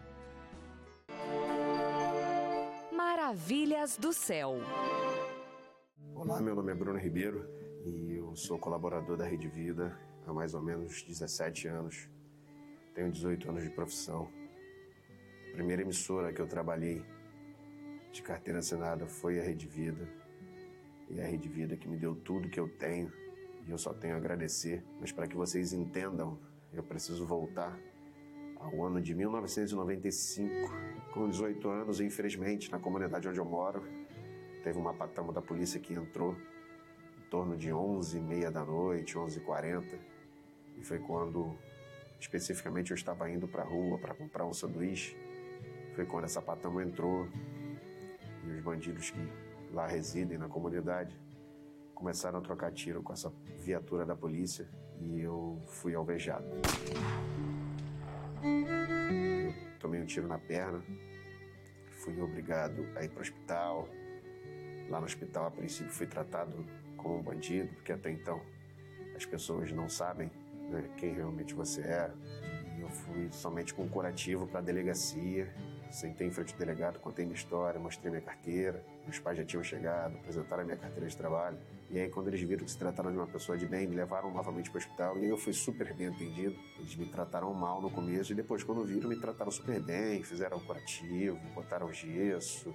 Maravilhas 3.31 3.95
do 3.95 4.11
Céu. 4.11 4.57
Olá, 6.13 6.41
meu 6.41 6.53
nome 6.53 6.69
é 6.69 6.75
Bruno 6.75 6.99
Ribeiro 6.99 7.49
e 7.85 8.15
eu 8.17 8.35
sou 8.35 8.59
colaborador 8.59 9.15
da 9.15 9.23
Rede 9.23 9.47
Vida 9.47 9.97
há 10.27 10.33
mais 10.33 10.53
ou 10.53 10.61
menos 10.61 11.01
17 11.01 11.69
anos. 11.69 12.09
Tenho 12.93 13.09
18 13.09 13.49
anos 13.49 13.63
de 13.63 13.69
profissão. 13.69 14.27
A 15.49 15.53
primeira 15.53 15.81
emissora 15.81 16.33
que 16.33 16.41
eu 16.41 16.45
trabalhei 16.45 17.05
de 18.11 18.21
carteira 18.21 18.59
assinada 18.59 19.07
foi 19.07 19.39
a 19.39 19.43
Rede 19.43 19.65
Vida. 19.65 20.09
E 21.09 21.21
a 21.21 21.25
Rede 21.25 21.47
Vida 21.47 21.77
que 21.77 21.87
me 21.87 21.95
deu 21.95 22.13
tudo 22.13 22.49
que 22.49 22.59
eu 22.59 22.67
tenho 22.67 23.13
e 23.65 23.71
eu 23.71 23.77
só 23.77 23.93
tenho 23.93 24.15
a 24.15 24.17
agradecer. 24.17 24.83
Mas 24.99 25.13
para 25.13 25.25
que 25.25 25.37
vocês 25.37 25.71
entendam, 25.71 26.37
eu 26.73 26.83
preciso 26.83 27.25
voltar 27.25 27.79
ao 28.63 28.85
ano 28.85 29.01
de 29.01 29.13
1995 29.15 30.71
com 31.13 31.27
18 31.27 31.69
anos, 31.69 31.99
infelizmente, 31.99 32.71
na 32.71 32.79
comunidade 32.79 33.27
onde 33.27 33.39
eu 33.39 33.45
moro, 33.45 33.83
teve 34.63 34.77
uma 34.77 34.93
patama 34.93 35.33
da 35.33 35.41
polícia 35.41 35.79
que 35.79 35.93
entrou 35.93 36.35
em 37.17 37.29
torno 37.29 37.57
de 37.57 37.73
11 37.73 38.17
e 38.17 38.21
meia 38.21 38.51
da 38.51 38.63
noite, 38.63 39.17
11 39.17 39.39
e 39.39 39.41
40 39.41 39.99
e 40.77 40.83
foi 40.83 40.99
quando, 40.99 41.55
especificamente, 42.19 42.91
eu 42.91 42.95
estava 42.95 43.29
indo 43.29 43.47
para 43.47 43.63
a 43.63 43.65
rua 43.65 43.97
para 43.97 44.13
comprar 44.13 44.45
um 44.45 44.53
sanduíche. 44.53 45.15
Foi 45.95 46.05
quando 46.05 46.25
essa 46.25 46.41
patama 46.41 46.83
entrou 46.83 47.27
e 48.45 48.51
os 48.51 48.61
bandidos 48.61 49.11
que 49.11 49.19
lá 49.71 49.87
residem 49.87 50.37
na 50.37 50.47
comunidade 50.47 51.19
começaram 51.93 52.39
a 52.39 52.41
trocar 52.41 52.71
tiro 52.71 53.03
com 53.03 53.13
essa 53.13 53.31
viatura 53.59 54.05
da 54.05 54.15
polícia 54.15 54.67
e 54.99 55.19
eu 55.19 55.61
fui 55.67 55.93
alvejado 55.93 56.47
tomei 59.79 60.01
um 60.01 60.05
tiro 60.05 60.27
na 60.27 60.37
perna, 60.37 60.83
fui 61.91 62.19
obrigado 62.21 62.87
a 62.95 63.03
ir 63.03 63.09
para 63.09 63.19
o 63.19 63.21
hospital. 63.21 63.87
Lá 64.89 64.99
no 64.99 65.05
hospital, 65.05 65.47
a 65.47 65.51
princípio, 65.51 65.91
fui 65.91 66.07
tratado 66.07 66.65
como 66.97 67.17
um 67.17 67.21
bandido, 67.21 67.73
porque 67.75 67.91
até 67.91 68.11
então 68.11 68.41
as 69.15 69.25
pessoas 69.25 69.71
não 69.71 69.87
sabem 69.87 70.29
né, 70.69 70.89
quem 70.97 71.13
realmente 71.13 71.53
você 71.53 71.81
é. 71.81 72.11
Eu 72.79 72.89
fui 72.89 73.29
somente 73.31 73.73
com 73.73 73.83
um 73.83 73.89
curativo 73.89 74.47
para 74.47 74.59
a 74.59 74.63
delegacia 74.63 75.47
Sentei 75.91 76.25
em 76.25 76.31
frente 76.31 76.53
ao 76.53 76.59
delegado, 76.59 76.99
contei 76.99 77.25
minha 77.25 77.35
história, 77.35 77.77
mostrei 77.77 78.09
minha 78.09 78.21
carteira. 78.21 78.81
Meus 79.03 79.19
pais 79.19 79.37
já 79.37 79.43
tinham 79.43 79.61
chegado, 79.61 80.15
apresentaram 80.15 80.63
a 80.63 80.65
minha 80.65 80.77
carteira 80.77 81.07
de 81.07 81.17
trabalho. 81.17 81.57
E 81.91 81.99
aí, 81.99 82.09
quando 82.09 82.29
eles 82.29 82.41
viram 82.41 82.63
que 82.63 82.71
se 82.71 82.77
trataram 82.77 83.11
de 83.11 83.17
uma 83.17 83.27
pessoa 83.27 83.57
de 83.57 83.65
bem, 83.65 83.85
me 83.85 83.95
levaram 83.95 84.31
novamente 84.31 84.69
para 84.69 84.77
o 84.77 84.81
hospital. 84.81 85.17
E 85.17 85.27
eu 85.27 85.37
fui 85.37 85.51
super 85.51 85.93
bem 85.93 86.07
atendido. 86.07 86.55
Eles 86.79 86.95
me 86.95 87.05
trataram 87.05 87.53
mal 87.53 87.81
no 87.81 87.91
começo 87.91 88.31
e 88.31 88.35
depois, 88.35 88.63
quando 88.63 88.83
viram, 88.85 89.09
me 89.09 89.17
trataram 89.17 89.51
super 89.51 89.77
bem. 89.81 90.23
Fizeram 90.23 90.57
um 90.57 90.61
curativo, 90.61 91.37
botaram 91.53 91.91
gesso, 91.91 92.73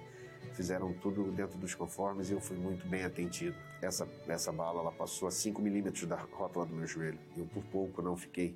fizeram 0.53 0.93
tudo 0.93 1.31
dentro 1.31 1.57
dos 1.57 1.73
conformes 1.73 2.29
e 2.29 2.33
eu 2.33 2.39
fui 2.39 2.57
muito 2.57 2.87
bem 2.87 3.03
atendido. 3.05 3.57
Essa, 3.81 4.07
essa 4.27 4.51
bala 4.51 4.81
ela 4.81 4.91
passou 4.91 5.27
a 5.27 5.31
5 5.31 5.59
milímetros 5.63 6.05
da 6.05 6.15
rótula 6.15 6.67
do 6.67 6.75
meu 6.75 6.85
joelho. 6.85 7.19
Eu, 7.35 7.47
por 7.47 7.63
pouco, 7.63 8.03
não 8.03 8.15
fiquei. 8.15 8.55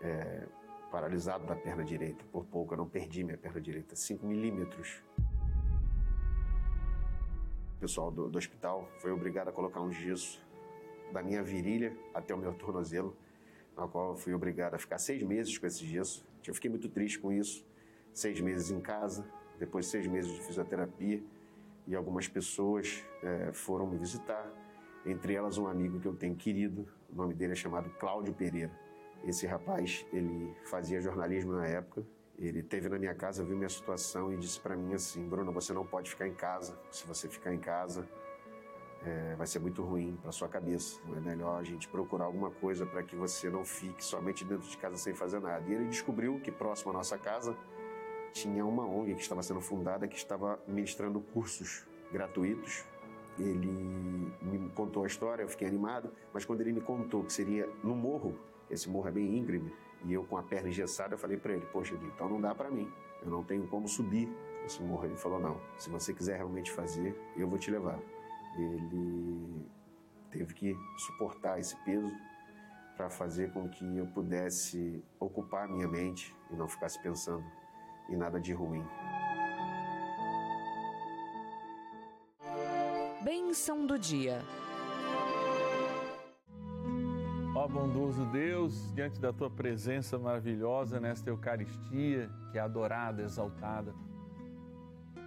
É, 0.00 0.46
paralisado 0.90 1.44
da 1.44 1.54
perna 1.54 1.84
direita. 1.84 2.24
Por 2.32 2.46
pouco 2.46 2.72
eu 2.72 2.78
não 2.78 2.88
perdi 2.88 3.22
minha 3.22 3.36
perna 3.36 3.60
direita, 3.60 3.94
5 3.94 4.26
milímetros. 4.26 5.02
O 7.76 7.78
pessoal 7.78 8.10
do, 8.10 8.28
do 8.28 8.38
hospital 8.38 8.88
foi 9.00 9.12
obrigado 9.12 9.48
a 9.48 9.52
colocar 9.52 9.82
um 9.82 9.92
gesso 9.92 10.42
da 11.12 11.22
minha 11.22 11.42
virilha 11.42 11.94
até 12.14 12.34
o 12.34 12.38
meu 12.38 12.54
tornozelo, 12.54 13.14
na 13.76 13.86
qual 13.86 14.12
eu 14.12 14.16
fui 14.16 14.32
obrigado 14.32 14.74
a 14.74 14.78
ficar 14.78 14.96
seis 14.98 15.22
meses 15.22 15.58
com 15.58 15.66
esse 15.66 15.84
gesso. 15.84 16.26
Eu 16.46 16.54
fiquei 16.54 16.70
muito 16.70 16.88
triste 16.88 17.18
com 17.18 17.30
isso. 17.30 17.66
Seis 18.14 18.40
meses 18.40 18.70
em 18.70 18.80
casa, 18.80 19.30
depois 19.58 19.86
seis 19.86 20.06
meses 20.06 20.32
de 20.32 20.40
fisioterapia 20.40 21.22
e 21.86 21.94
algumas 21.94 22.26
pessoas 22.26 23.04
é, 23.22 23.52
foram 23.52 23.86
me 23.86 23.98
visitar, 23.98 24.50
entre 25.04 25.34
elas 25.34 25.58
um 25.58 25.66
amigo 25.66 26.00
que 26.00 26.08
eu 26.08 26.16
tenho 26.16 26.34
querido, 26.34 26.88
o 27.12 27.14
nome 27.14 27.34
dele 27.34 27.52
é 27.52 27.56
chamado 27.56 27.90
Cláudio 27.90 28.32
Pereira. 28.32 28.72
Esse 29.22 29.46
rapaz, 29.46 30.04
ele 30.14 30.54
fazia 30.64 31.00
jornalismo 31.00 31.52
na 31.52 31.66
época. 31.66 32.06
Ele 32.38 32.62
teve 32.62 32.88
na 32.88 32.98
minha 32.98 33.14
casa, 33.14 33.42
viu 33.42 33.56
minha 33.56 33.68
situação 33.68 34.32
e 34.32 34.36
disse 34.36 34.60
para 34.60 34.76
mim 34.76 34.94
assim: 34.94 35.26
Bruno, 35.26 35.52
você 35.52 35.72
não 35.72 35.86
pode 35.86 36.10
ficar 36.10 36.28
em 36.28 36.34
casa. 36.34 36.78
Se 36.90 37.06
você 37.06 37.28
ficar 37.28 37.54
em 37.54 37.58
casa, 37.58 38.06
é, 39.04 39.34
vai 39.36 39.46
ser 39.46 39.58
muito 39.58 39.82
ruim 39.82 40.18
para 40.20 40.32
sua 40.32 40.48
cabeça. 40.48 41.00
É 41.16 41.20
melhor 41.20 41.58
a 41.58 41.62
gente 41.62 41.88
procurar 41.88 42.24
alguma 42.24 42.50
coisa 42.50 42.84
para 42.84 43.02
que 43.02 43.16
você 43.16 43.48
não 43.48 43.64
fique 43.64 44.04
somente 44.04 44.44
dentro 44.44 44.68
de 44.68 44.76
casa 44.76 44.96
sem 44.98 45.14
fazer 45.14 45.40
nada. 45.40 45.64
E 45.66 45.72
ele 45.72 45.86
descobriu 45.86 46.38
que 46.40 46.52
próximo 46.52 46.90
à 46.90 46.94
nossa 46.94 47.16
casa 47.16 47.56
tinha 48.32 48.66
uma 48.66 48.84
ONG 48.84 49.14
que 49.14 49.22
estava 49.22 49.42
sendo 49.42 49.62
fundada 49.62 50.06
que 50.06 50.16
estava 50.16 50.60
ministrando 50.68 51.20
cursos 51.20 51.86
gratuitos. 52.12 52.84
Ele 53.38 54.32
me 54.42 54.70
contou 54.74 55.04
a 55.04 55.06
história, 55.06 55.42
eu 55.42 55.48
fiquei 55.48 55.66
animado, 55.68 56.12
mas 56.32 56.44
quando 56.44 56.60
ele 56.60 56.72
me 56.72 56.80
contou 56.80 57.22
que 57.24 57.32
seria 57.32 57.66
no 57.82 57.94
morro, 57.94 58.38
esse 58.70 58.88
morro 58.88 59.08
é 59.08 59.12
bem 59.12 59.36
íngreme, 59.36 59.72
e 60.04 60.12
eu 60.12 60.24
com 60.24 60.36
a 60.36 60.42
perna 60.42 60.68
engessada, 60.68 61.14
eu 61.14 61.18
falei 61.18 61.36
para 61.36 61.52
ele, 61.52 61.66
poxa, 61.66 61.94
então 61.94 62.28
não 62.28 62.40
dá 62.40 62.54
para 62.54 62.70
mim, 62.70 62.90
eu 63.22 63.30
não 63.30 63.42
tenho 63.42 63.66
como 63.66 63.88
subir 63.88 64.28
esse 64.64 64.82
morro. 64.82 65.04
Ele 65.04 65.16
falou, 65.16 65.40
não, 65.40 65.60
se 65.76 65.88
você 65.90 66.12
quiser 66.12 66.36
realmente 66.36 66.70
fazer, 66.70 67.18
eu 67.36 67.48
vou 67.48 67.58
te 67.58 67.70
levar. 67.70 67.98
Ele 68.56 69.66
teve 70.30 70.54
que 70.54 70.76
suportar 70.98 71.58
esse 71.58 71.76
peso 71.84 72.10
para 72.96 73.10
fazer 73.10 73.52
com 73.52 73.68
que 73.68 73.96
eu 73.96 74.06
pudesse 74.06 75.04
ocupar 75.20 75.68
minha 75.68 75.86
mente 75.86 76.34
e 76.50 76.56
não 76.56 76.68
ficasse 76.68 77.00
pensando 77.02 77.44
em 78.08 78.16
nada 78.16 78.40
de 78.40 78.52
ruim. 78.52 78.84
Bênção 83.22 83.86
do 83.86 83.98
dia. 83.98 84.40
Bondoso 87.76 88.24
Deus, 88.24 88.90
diante 88.94 89.20
da 89.20 89.34
tua 89.34 89.50
presença 89.50 90.18
maravilhosa 90.18 90.98
nesta 90.98 91.28
Eucaristia, 91.28 92.30
que 92.50 92.56
é 92.56 92.60
adorada, 92.62 93.22
exaltada, 93.22 93.94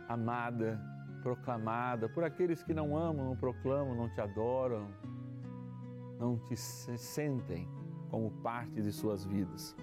amada, 0.08 0.82
proclamada 1.22 2.10
por 2.10 2.24
aqueles 2.24 2.64
que 2.64 2.74
não 2.74 2.98
amam, 2.98 3.24
não 3.24 3.36
proclamam, 3.36 3.94
não 3.94 4.10
te 4.10 4.20
adoram, 4.20 4.88
não 6.18 6.40
te 6.40 6.56
sentem 6.58 7.70
como 8.10 8.32
parte 8.42 8.82
de 8.82 8.92
suas 8.92 9.24
vidas. 9.24 9.76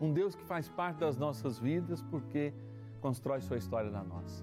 Um 0.00 0.14
Deus 0.14 0.34
que 0.34 0.44
faz 0.44 0.70
parte 0.70 1.00
das 1.00 1.18
nossas 1.18 1.58
vidas 1.58 2.00
porque 2.00 2.54
constrói 3.02 3.42
sua 3.42 3.58
história 3.58 3.90
na 3.90 4.02
nossa. 4.02 4.42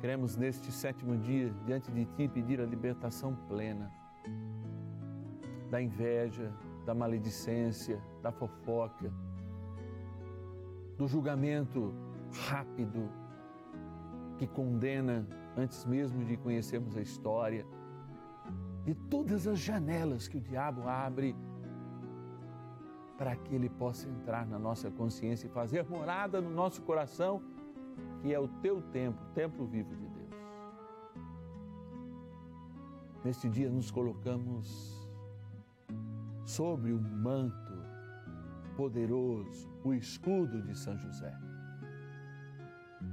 Queremos 0.00 0.38
neste 0.38 0.72
sétimo 0.72 1.18
dia, 1.18 1.52
diante 1.66 1.92
de 1.92 2.06
Ti, 2.06 2.28
pedir 2.28 2.62
a 2.62 2.64
libertação 2.64 3.36
plena 3.46 3.92
da 5.72 5.80
inveja, 5.80 6.52
da 6.84 6.94
maledicência, 6.94 7.98
da 8.20 8.30
fofoca, 8.30 9.10
do 10.98 11.08
julgamento 11.08 11.94
rápido 12.46 13.08
que 14.36 14.46
condena 14.46 15.26
antes 15.56 15.86
mesmo 15.86 16.26
de 16.26 16.36
conhecermos 16.36 16.94
a 16.94 17.00
história, 17.00 17.66
de 18.84 18.94
todas 18.94 19.46
as 19.46 19.58
janelas 19.58 20.28
que 20.28 20.36
o 20.36 20.40
diabo 20.42 20.86
abre 20.86 21.34
para 23.16 23.34
que 23.34 23.54
ele 23.54 23.70
possa 23.70 24.06
entrar 24.10 24.46
na 24.46 24.58
nossa 24.58 24.90
consciência 24.90 25.46
e 25.46 25.50
fazer 25.50 25.88
morada 25.88 26.38
no 26.38 26.50
nosso 26.50 26.82
coração, 26.82 27.42
que 28.20 28.34
é 28.34 28.38
o 28.38 28.48
teu 28.60 28.82
templo, 28.82 29.24
o 29.26 29.32
templo 29.32 29.66
vivo 29.66 29.96
de 29.96 30.06
Deus. 30.06 30.34
Neste 33.24 33.48
dia 33.48 33.70
nos 33.70 33.90
colocamos 33.90 35.01
sobre 36.44 36.92
o 36.92 37.00
manto 37.00 37.72
poderoso, 38.76 39.70
o 39.84 39.92
escudo 39.92 40.62
de 40.62 40.76
São 40.76 40.96
José, 40.98 41.32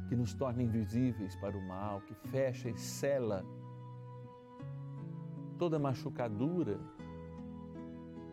que 0.07 0.15
nos 0.15 0.33
torna 0.33 0.63
invisíveis 0.63 1.35
para 1.35 1.57
o 1.57 1.67
mal, 1.67 2.01
que 2.01 2.13
fecha 2.29 2.69
e 2.69 2.77
cela 2.77 3.45
toda 5.57 5.77
machucadura 5.77 6.79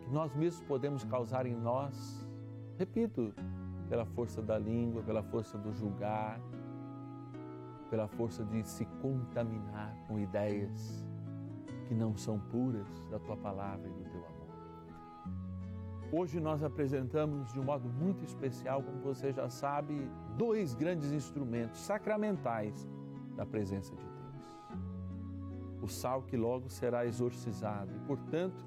que 0.01 0.11
nós 0.11 0.33
mesmos 0.35 0.63
podemos 0.67 1.05
causar 1.05 1.45
em 1.47 1.57
nós, 1.57 2.27
repito, 2.79 3.35
pela 3.89 4.07
força 4.07 4.41
da 4.41 4.57
língua, 4.57 5.03
pela 5.03 5.23
força 5.23 5.59
do 5.59 5.73
julgar, 5.73 6.41
pela 7.91 8.07
força 8.09 8.45
de 8.45 8.63
se 8.63 8.85
contaminar 9.01 9.97
com 10.07 10.19
ideias 10.19 11.05
que 11.89 11.95
não 11.95 12.17
são 12.17 12.39
puras 12.39 12.87
da 13.11 13.19
tua 13.19 13.37
palavra 13.37 13.89
e 13.89 13.93
do. 13.93 14.06
Hoje 16.13 16.39
nós 16.39 16.63
apresentamos 16.63 17.53
de 17.53 17.59
um 17.59 17.65
modo 17.65 17.89
muito 17.89 18.25
especial, 18.25 18.81
como 18.81 19.01
você 19.01 19.33
já 19.33 19.49
sabe, 19.49 20.09
dois 20.37 20.73
grandes 20.73 21.11
instrumentos 21.11 21.81
sacramentais 21.81 22.89
da 23.35 23.45
presença 23.45 23.95
de 23.95 24.05
Deus. 24.05 24.17
O 25.83 25.89
sal 25.89 26.23
que 26.23 26.37
logo 26.37 26.71
será 26.71 27.05
exorcizado 27.05 27.93
e, 27.95 27.99
portanto, 28.07 28.65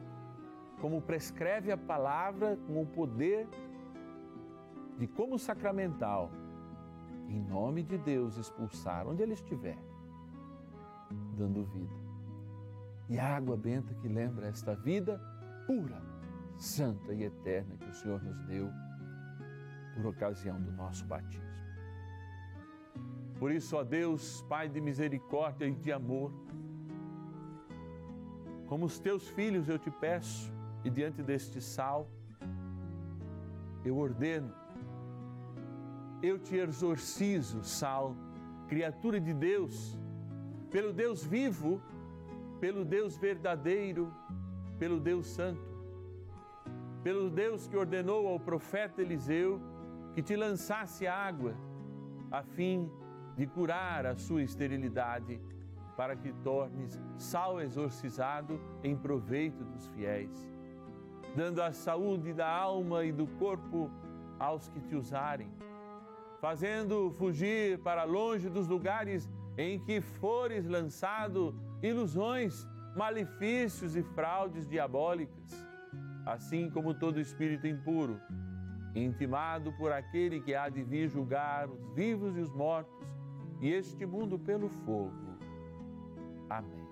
como 0.81 1.01
prescreve 1.01 1.71
a 1.71 1.77
palavra, 1.77 2.57
com 2.67 2.81
o 2.81 2.85
poder 2.85 3.47
de 4.97 5.07
como 5.07 5.39
sacramental, 5.39 6.29
em 7.29 7.41
nome 7.41 7.83
de 7.83 7.97
Deus, 7.97 8.37
expulsar 8.37 9.07
onde 9.07 9.23
ele 9.23 9.33
estiver, 9.33 9.77
dando 11.37 11.63
vida. 11.63 11.95
E 13.07 13.17
a 13.17 13.37
água 13.37 13.55
benta 13.55 13.93
que 13.93 14.07
lembra 14.09 14.47
esta 14.47 14.75
vida 14.75 15.19
pura, 15.65 16.01
santa 16.59 17.13
e 17.13 17.23
eterna 17.23 17.75
que 17.77 17.89
o 17.89 17.93
Senhor 17.93 18.21
nos 18.21 18.39
deu 18.43 18.69
por 19.95 20.05
ocasião 20.07 20.61
do 20.61 20.71
nosso 20.73 21.05
batismo. 21.05 21.47
Por 23.39 23.51
isso, 23.51 23.77
ó 23.77 23.83
Deus, 23.83 24.41
Pai 24.49 24.67
de 24.67 24.81
misericórdia 24.81 25.65
e 25.65 25.73
de 25.73 25.91
amor, 25.91 26.31
como 28.67 28.85
os 28.85 28.99
teus 28.99 29.27
filhos 29.29 29.69
eu 29.69 29.79
te 29.79 29.89
peço, 29.89 30.51
e 30.83 30.89
diante 30.89 31.23
deste 31.23 31.61
sal, 31.61 32.09
eu 33.83 33.97
ordeno, 33.97 34.53
eu 36.21 36.37
te 36.37 36.57
exorcizo, 36.57 37.63
sal, 37.63 38.15
criatura 38.67 39.19
de 39.19 39.33
Deus, 39.33 39.97
pelo 40.69 40.91
Deus 40.91 41.23
vivo, 41.25 41.81
pelo 42.59 42.83
Deus 42.83 43.17
verdadeiro, 43.17 44.13
pelo 44.77 44.99
Deus 44.99 45.27
santo, 45.27 45.68
pelo 47.03 47.29
Deus 47.29 47.67
que 47.67 47.77
ordenou 47.77 48.27
ao 48.27 48.39
profeta 48.39 49.01
Eliseu 49.01 49.61
que 50.13 50.21
te 50.21 50.35
lançasse 50.35 51.07
água, 51.07 51.55
a 52.31 52.43
fim 52.43 52.91
de 53.35 53.47
curar 53.47 54.05
a 54.05 54.15
sua 54.15 54.43
esterilidade, 54.43 55.39
para 55.95 56.15
que 56.15 56.31
tornes 56.43 56.99
sal 57.17 57.59
exorcizado 57.61 58.59
em 58.83 58.95
proveito 58.95 59.63
dos 59.63 59.87
fiéis 59.87 60.59
dando 61.35 61.61
a 61.61 61.71
saúde 61.71 62.33
da 62.33 62.47
alma 62.47 63.03
e 63.03 63.11
do 63.11 63.27
corpo 63.27 63.89
aos 64.39 64.67
que 64.69 64.79
te 64.81 64.95
usarem, 64.95 65.51
fazendo 66.39 67.11
fugir 67.11 67.79
para 67.79 68.03
longe 68.03 68.49
dos 68.49 68.67
lugares 68.67 69.29
em 69.57 69.79
que 69.79 70.01
fores 70.01 70.65
lançado 70.67 71.55
ilusões, 71.81 72.67
malefícios 72.95 73.95
e 73.95 74.03
fraudes 74.03 74.67
diabólicas, 74.67 75.67
assim 76.33 76.69
como 76.69 76.93
todo 76.93 77.19
espírito 77.19 77.67
impuro, 77.67 78.19
intimado 78.95 79.71
por 79.73 79.91
aquele 79.91 80.39
que 80.41 80.55
há 80.55 80.69
de 80.69 80.83
vir 80.83 81.09
julgar 81.09 81.69
os 81.69 81.93
vivos 81.93 82.35
e 82.37 82.39
os 82.39 82.51
mortos 82.53 82.93
e 83.61 83.69
este 83.69 84.05
mundo 84.05 84.39
pelo 84.39 84.69
fogo. 84.69 85.13
Amém. 86.49 86.87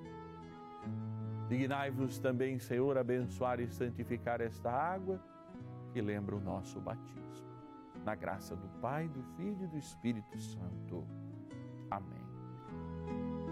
Dignai-vos 1.48 2.20
também, 2.20 2.60
Senhor, 2.60 2.98
abençoar 2.98 3.60
e 3.60 3.68
santificar 3.68 4.42
esta 4.42 4.70
água 4.70 5.20
que 5.94 6.02
lembra 6.02 6.36
o 6.36 6.42
nosso 6.42 6.80
batismo. 6.82 7.18
Na 8.04 8.16
graça 8.16 8.56
do 8.56 8.68
Pai, 8.80 9.08
do 9.08 9.24
Filho 9.36 9.64
e 9.64 9.68
do 9.68 9.78
Espírito 9.78 10.38
Santo. 10.38 11.08
Amém. 11.90 12.28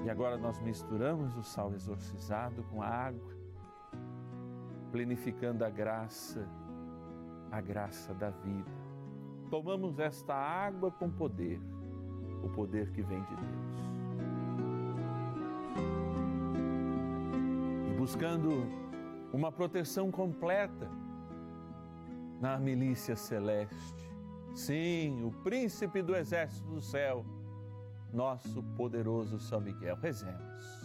E 0.05 0.09
agora 0.09 0.37
nós 0.37 0.59
misturamos 0.59 1.35
o 1.35 1.43
sal 1.43 1.73
exorcizado 1.73 2.63
com 2.65 2.81
a 2.81 2.87
água, 2.87 3.34
plenificando 4.95 5.65
a 5.65 5.69
graça, 5.69 6.47
a 7.51 7.59
graça 7.59 8.13
da 8.13 8.29
vida. 8.29 8.71
Tomamos 9.49 9.99
esta 9.99 10.33
água 10.33 10.89
com 10.89 11.11
poder, 11.11 11.59
o 12.41 12.47
poder 12.47 12.89
que 12.91 13.01
vem 13.01 13.21
de 13.23 13.35
Deus. 13.35 13.85
buscando 17.97 18.67
uma 19.33 19.51
proteção 19.51 20.11
completa 20.11 20.87
na 22.39 22.57
milícia 22.57 23.15
celeste. 23.15 24.13
Sim, 24.53 25.23
o 25.25 25.31
príncipe 25.43 26.03
do 26.03 26.15
exército 26.15 26.69
do 26.69 26.81
céu, 26.81 27.25
nosso 28.13 28.61
poderoso 28.77 29.39
São 29.39 29.59
Miguel. 29.59 29.97
Rezemos. 29.97 30.84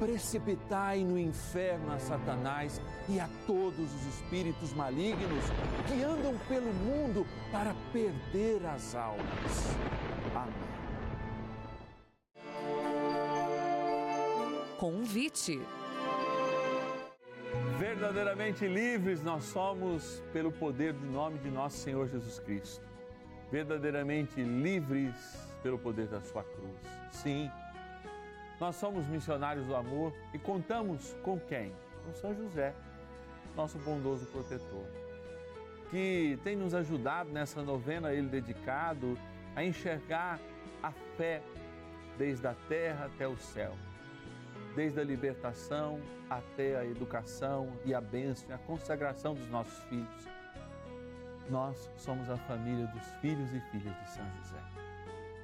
precipitai 0.00 1.04
no 1.04 1.16
inferno 1.16 1.92
a 1.92 1.98
Satanás 2.00 2.80
e 3.08 3.20
a 3.20 3.28
todos 3.46 3.78
os 3.78 4.06
espíritos 4.06 4.72
malignos 4.72 5.44
que 5.86 6.02
andam 6.02 6.34
pelo 6.48 6.72
mundo 6.72 7.24
para 7.52 7.72
perder 7.92 8.66
as 8.66 8.96
almas. 8.96 9.76
Amém. 10.34 10.70
convite. 14.80 15.60
Verdadeiramente 17.78 18.66
livres 18.66 19.22
nós 19.22 19.44
somos 19.44 20.22
pelo 20.32 20.50
poder 20.50 20.94
do 20.94 21.04
nome 21.04 21.38
de 21.38 21.50
nosso 21.50 21.76
Senhor 21.76 22.08
Jesus 22.08 22.38
Cristo. 22.38 22.82
Verdadeiramente 23.52 24.42
livres 24.42 25.14
pelo 25.62 25.78
poder 25.78 26.06
da 26.06 26.22
sua 26.22 26.42
cruz. 26.42 26.80
Sim, 27.12 27.50
Nós 28.60 28.76
somos 28.76 29.06
missionários 29.06 29.66
do 29.66 29.74
amor 29.74 30.12
e 30.34 30.38
contamos 30.38 31.16
com 31.22 31.40
quem? 31.40 31.72
Com 32.04 32.12
São 32.12 32.34
José, 32.34 32.74
nosso 33.56 33.78
bondoso 33.78 34.26
protetor, 34.26 34.84
que 35.90 36.38
tem 36.44 36.56
nos 36.56 36.74
ajudado 36.74 37.30
nessa 37.30 37.62
novena, 37.62 38.12
ele 38.12 38.28
dedicado, 38.28 39.18
a 39.56 39.64
enxergar 39.64 40.38
a 40.82 40.92
fé 41.16 41.42
desde 42.18 42.46
a 42.46 42.54
terra 42.68 43.06
até 43.06 43.26
o 43.26 43.36
céu, 43.38 43.74
desde 44.76 45.00
a 45.00 45.04
libertação 45.04 45.98
até 46.28 46.76
a 46.76 46.84
educação 46.84 47.72
e 47.84 47.94
a 47.94 48.00
bênção 48.00 48.54
a 48.54 48.58
consagração 48.58 49.34
dos 49.34 49.48
nossos 49.48 49.82
filhos. 49.84 50.28
Nós 51.48 51.90
somos 51.96 52.28
a 52.28 52.36
família 52.36 52.86
dos 52.88 53.06
filhos 53.22 53.52
e 53.54 53.60
filhas 53.72 53.98
de 54.00 54.10
São 54.10 54.24
José. 54.36 54.60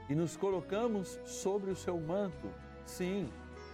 E 0.08 0.14
nos 0.14 0.36
colocamos 0.36 1.18
sobre 1.24 1.70
o 1.70 1.74
seu 1.74 1.98
manto, 1.98 2.48
sim, 2.86 3.28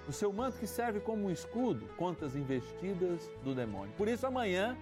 o 0.09 0.13
seu 0.13 0.33
manto 0.33 0.59
que 0.59 0.67
serve 0.67 1.01
como 1.01 1.27
um 1.27 1.31
escudo 1.31 1.87
contra 1.97 2.27
as 2.27 2.35
investidas 2.35 3.31
do 3.45 3.55
demônio. 3.55 3.93
Por 3.97 4.09
isso, 4.09 4.27
amanhã, 4.27 4.77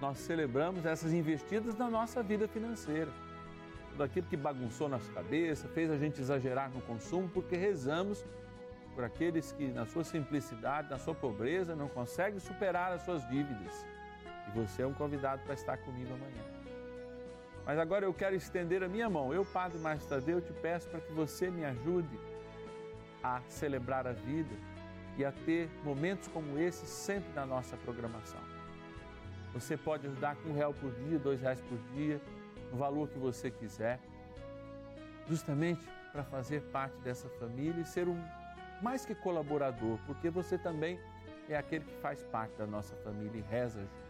nós 0.00 0.18
celebramos 0.18 0.86
essas 0.86 1.12
investidas 1.12 1.76
na 1.76 1.90
nossa 1.90 2.22
vida 2.22 2.46
financeira. 2.46 3.10
Tudo 3.90 4.04
aquilo 4.04 4.26
que 4.28 4.36
bagunçou 4.36 4.88
nossa 4.88 5.10
cabeça, 5.12 5.66
fez 5.68 5.90
a 5.90 5.96
gente 5.96 6.20
exagerar 6.20 6.70
no 6.70 6.80
consumo, 6.82 7.28
porque 7.28 7.56
rezamos 7.56 8.24
por 8.94 9.02
aqueles 9.04 9.50
que, 9.52 9.68
na 9.68 9.86
sua 9.86 10.04
simplicidade, 10.04 10.90
na 10.90 10.98
sua 10.98 11.14
pobreza, 11.14 11.74
não 11.74 11.88
conseguem 11.88 12.38
superar 12.38 12.92
as 12.92 13.02
suas 13.02 13.28
dívidas. 13.28 13.84
E 14.46 14.58
você 14.58 14.82
é 14.82 14.86
um 14.86 14.94
convidado 14.94 15.42
para 15.42 15.54
estar 15.54 15.76
comigo 15.78 16.14
amanhã. 16.14 16.44
Mas 17.66 17.78
agora 17.78 18.04
eu 18.04 18.14
quero 18.14 18.34
estender 18.34 18.82
a 18.82 18.88
minha 18.88 19.10
mão. 19.10 19.34
Eu, 19.34 19.44
Padre 19.44 19.78
Márcio 19.78 20.08
Tadeu, 20.08 20.40
te 20.40 20.52
peço 20.52 20.88
para 20.88 21.00
que 21.00 21.12
você 21.12 21.50
me 21.50 21.64
ajude 21.64 22.18
a 23.22 23.40
celebrar 23.48 24.06
a 24.06 24.12
vida 24.12 24.54
e 25.16 25.24
a 25.24 25.32
ter 25.32 25.68
momentos 25.84 26.28
como 26.28 26.58
esse 26.58 26.86
sempre 26.86 27.32
na 27.34 27.44
nossa 27.44 27.76
programação. 27.76 28.40
Você 29.52 29.76
pode 29.76 30.06
ajudar 30.06 30.36
com 30.36 30.50
um 30.50 30.54
real 30.54 30.72
por 30.72 30.92
dia, 30.92 31.18
dois 31.18 31.40
reais 31.40 31.60
por 31.62 31.78
dia, 31.94 32.20
o 32.72 32.76
valor 32.76 33.08
que 33.08 33.18
você 33.18 33.50
quiser, 33.50 33.98
justamente 35.28 35.84
para 36.12 36.22
fazer 36.22 36.62
parte 36.70 36.96
dessa 36.98 37.28
família 37.30 37.80
e 37.80 37.84
ser 37.84 38.08
um 38.08 38.22
mais 38.80 39.04
que 39.04 39.14
colaborador, 39.14 39.98
porque 40.06 40.30
você 40.30 40.56
também 40.56 41.00
é 41.48 41.56
aquele 41.56 41.84
que 41.84 41.94
faz 42.00 42.22
parte 42.24 42.54
da 42.56 42.66
nossa 42.66 42.94
família 42.96 43.38
e 43.38 43.42
reza 43.50 43.80
junto. 43.80 44.08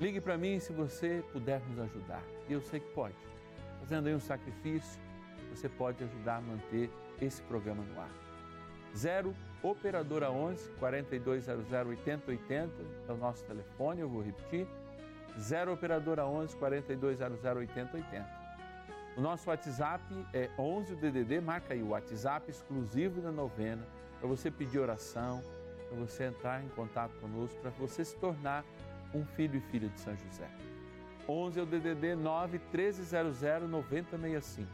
Ligue 0.00 0.20
para 0.20 0.38
mim 0.38 0.60
se 0.60 0.72
você 0.72 1.24
puder 1.32 1.60
nos 1.68 1.80
ajudar. 1.80 2.22
E 2.48 2.52
eu 2.52 2.60
sei 2.60 2.78
que 2.78 2.88
pode. 2.92 3.16
Fazendo 3.80 4.06
aí 4.06 4.14
um 4.14 4.20
sacrifício, 4.20 5.00
você 5.50 5.68
pode 5.68 6.04
ajudar 6.04 6.36
a 6.36 6.40
manter 6.40 6.88
esse 7.20 7.42
programa 7.42 7.82
no 7.82 8.00
ar. 8.00 8.10
0 8.96 9.34
Operadora 9.62 10.30
11 10.30 10.70
4200 10.78 11.72
8080 11.72 12.72
é 13.08 13.12
o 13.12 13.16
nosso 13.16 13.44
telefone, 13.44 14.00
eu 14.00 14.08
vou 14.08 14.22
repetir. 14.22 14.66
0 15.38 15.72
Operadora 15.72 16.24
11 16.26 16.56
4200 16.56 17.44
8080. 17.44 18.38
O 19.16 19.20
nosso 19.20 19.50
WhatsApp 19.50 20.04
é 20.32 20.48
11 20.56 20.92
o 20.92 20.96
DDD, 20.96 21.40
marca 21.40 21.74
aí 21.74 21.82
o 21.82 21.88
WhatsApp 21.88 22.48
exclusivo 22.48 23.20
da 23.20 23.32
novena, 23.32 23.84
para 24.20 24.28
você 24.28 24.48
pedir 24.48 24.78
oração, 24.78 25.42
para 25.88 25.98
você 25.98 26.24
entrar 26.24 26.62
em 26.62 26.68
contato 26.68 27.12
conosco, 27.20 27.60
para 27.60 27.70
você 27.70 28.04
se 28.04 28.16
tornar 28.16 28.64
um 29.12 29.24
filho 29.24 29.56
e 29.56 29.60
filha 29.72 29.88
de 29.88 29.98
São 30.00 30.16
José. 30.16 30.48
11 31.28 31.58
é 31.58 31.62
o 31.62 31.66
DDD 31.66 32.14
9 32.14 32.60
1300 32.72 33.68
9065. 33.68 34.70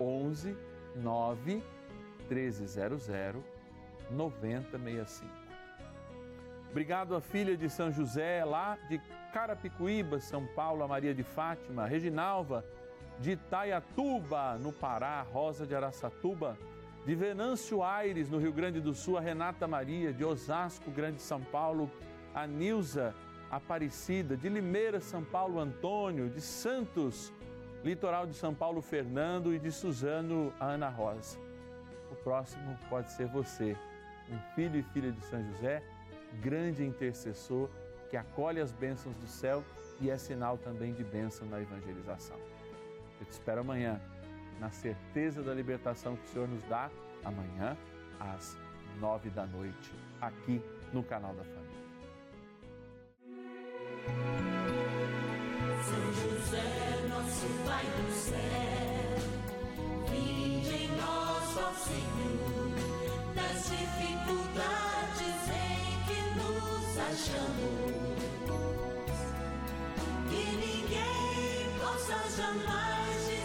11 0.00 0.56
9 0.96 1.62
1300 2.28 3.08
9065. 4.10 5.30
Obrigado 6.70 7.16
à 7.16 7.20
filha 7.20 7.56
de 7.56 7.68
São 7.68 7.90
José, 7.90 8.44
lá 8.44 8.78
de 8.88 9.00
Carapicuíba, 9.32 10.20
São 10.20 10.46
Paulo, 10.46 10.82
a 10.82 10.88
Maria 10.88 11.14
de 11.14 11.22
Fátima, 11.22 11.86
Reginalva, 11.86 12.64
de 13.18 13.32
Itaiatuba, 13.32 14.56
no 14.58 14.72
Pará, 14.72 15.22
Rosa 15.22 15.66
de 15.66 15.74
Araçatuba, 15.74 16.58
de 17.04 17.14
Venâncio 17.14 17.82
Aires, 17.82 18.28
no 18.28 18.38
Rio 18.38 18.52
Grande 18.52 18.80
do 18.80 18.94
Sul, 18.94 19.16
a 19.16 19.20
Renata 19.20 19.66
Maria, 19.66 20.12
de 20.12 20.24
Osasco, 20.24 20.90
Grande 20.90 21.20
São 21.20 21.40
Paulo, 21.40 21.90
a 22.34 22.46
Nilza 22.46 23.14
Aparecida, 23.50 24.36
de 24.36 24.48
Limeira, 24.48 25.00
São 25.00 25.24
Paulo, 25.24 25.58
Antônio, 25.58 26.28
de 26.28 26.40
Santos, 26.40 27.32
litoral 27.84 28.26
de 28.26 28.34
São 28.34 28.54
Paulo, 28.54 28.82
Fernando 28.82 29.54
e 29.54 29.58
de 29.58 29.70
Suzano, 29.70 30.52
a 30.58 30.66
Ana 30.66 30.88
Rosa. 30.88 31.38
O 32.10 32.16
próximo 32.16 32.76
pode 32.88 33.10
ser 33.12 33.26
você, 33.26 33.76
um 34.30 34.38
filho 34.54 34.78
e 34.78 34.82
filha 34.82 35.12
de 35.12 35.20
São 35.24 35.42
José, 35.52 35.82
grande 36.40 36.84
intercessor 36.84 37.68
que 38.10 38.16
acolhe 38.16 38.60
as 38.60 38.72
bênçãos 38.72 39.14
do 39.16 39.26
céu 39.26 39.62
e 40.00 40.10
é 40.10 40.16
sinal 40.16 40.56
também 40.58 40.92
de 40.94 41.04
bênção 41.04 41.46
na 41.48 41.60
evangelização. 41.60 42.36
Eu 43.20 43.26
te 43.26 43.32
espero 43.32 43.60
amanhã, 43.60 44.00
na 44.60 44.70
certeza 44.70 45.42
da 45.42 45.52
libertação 45.52 46.16
que 46.16 46.24
o 46.24 46.28
Senhor 46.28 46.48
nos 46.48 46.62
dá, 46.64 46.90
amanhã, 47.24 47.76
às 48.18 48.56
nove 49.00 49.30
da 49.30 49.46
noite, 49.46 49.92
aqui 50.20 50.62
no 50.92 51.02
canal 51.02 51.34
da 51.34 51.44
Família. 51.44 51.87
José, 56.18 57.06
nosso 57.08 57.46
Pai 57.64 57.84
do 57.84 58.12
céu, 58.12 59.18
vinde 60.10 60.74
em 60.74 60.88
nós, 60.96 61.56
ó 61.56 61.72
Senhor, 61.74 62.74
das 63.36 63.58
dificuldades 63.70 65.40
em 65.54 65.86
que 66.06 66.18
nos 66.38 66.86
achamos, 67.10 68.18
que 70.28 70.42
ninguém 70.56 71.78
possa 71.78 72.18
jamais 72.36 73.37